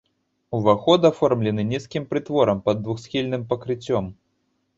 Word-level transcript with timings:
Уваход 0.59 1.01
аформлены 1.09 1.65
нізкім 1.73 2.07
прытворам 2.15 2.65
пад 2.69 2.81
двухсхільным 2.87 3.45
пакрыццём. 3.53 4.11